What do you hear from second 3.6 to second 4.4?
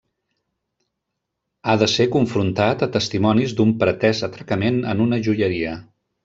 d'un pretès